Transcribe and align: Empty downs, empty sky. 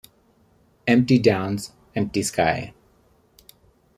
Empty 0.87 1.19
downs, 1.19 1.73
empty 1.95 2.23
sky. 2.23 2.73